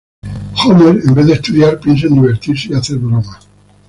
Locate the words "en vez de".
1.07-1.33